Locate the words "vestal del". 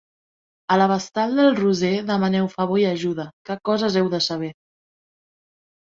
0.91-1.51